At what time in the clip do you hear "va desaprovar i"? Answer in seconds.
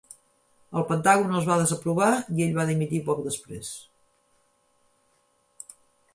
1.49-2.47